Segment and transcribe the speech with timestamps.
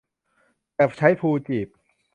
[0.75, 1.67] แบบใช้พลูจีบ